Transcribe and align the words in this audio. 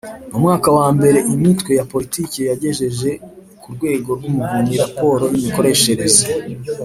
Mu 0.31 0.37
mwaka 0.43 0.67
wa 0.77 0.87
mbere 0.95 1.19
imitwe 1.33 1.71
ya 1.79 1.85
Politiki 1.93 2.37
yagejeje 2.49 3.11
ku 3.61 3.67
Rwego 3.75 4.09
rw 4.17 4.25
Umuvunyi 4.29 4.73
raporo 4.83 5.25
y 5.33 5.37
imikoreshereze 5.41 6.23